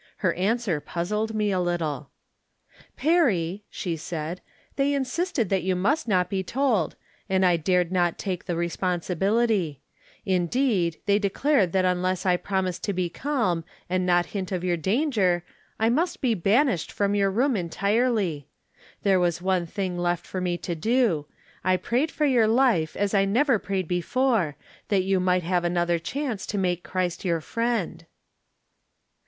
Her 0.25 0.33
answer 0.33 0.79
puzzled 0.79 1.35
me 1.35 1.51
a 1.51 1.59
little. 1.59 2.09
68 2.95 2.95
From 2.95 2.95
Different 2.95 3.25
Standpoints. 3.27 3.63
69" 3.63 3.63
Perry," 3.63 3.63
she 3.69 3.95
said," 3.95 4.41
they 4.77 4.93
insisted 4.95 5.49
that 5.49 5.61
you 5.61 5.75
must 5.75 6.07
not 6.07 6.27
be 6.27 6.41
told, 6.41 6.95
and 7.29 7.45
I 7.45 7.55
dared 7.55 7.91
not 7.91 8.17
take 8.17 8.45
the 8.45 8.55
res 8.55 8.75
ponsibility; 8.77 9.77
indeed, 10.25 10.97
they 11.05 11.19
declared 11.19 11.71
that 11.73 11.85
unless 11.85 12.25
I 12.25 12.35
promised 12.35 12.83
to 12.85 12.93
be 12.93 13.09
calm 13.11 13.63
and 13.87 14.03
not 14.03 14.25
hint 14.25 14.51
of 14.51 14.63
your 14.63 14.75
danger 14.75 15.43
I 15.79 15.89
must 15.89 16.19
be 16.19 16.33
banished 16.33 16.91
from 16.91 17.13
your 17.13 17.29
room 17.29 17.55
entirely. 17.55 18.47
There 19.03 19.19
was 19.19 19.39
one 19.39 19.67
thing 19.67 19.99
left 19.99 20.25
for 20.25 20.41
me 20.41 20.57
to 20.57 20.73
do: 20.73 21.27
I 21.63 21.77
prayed 21.77 22.09
for 22.09 22.25
yotir 22.25 22.51
life 22.51 22.95
as 22.97 23.13
I 23.13 23.25
never 23.25 23.59
prayed 23.59 23.87
before, 23.87 24.55
that 24.87 25.03
you 25.03 25.19
might 25.19 25.43
have 25.43 25.63
another 25.63 25.99
chance 25.99 26.47
to 26.47 26.57
make 26.57 26.83
Christ 26.83 27.23
your 27.23 27.39
Friend." 27.39 28.03